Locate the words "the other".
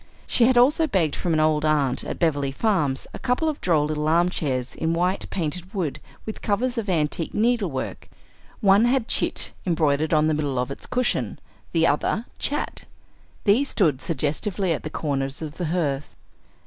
11.71-12.25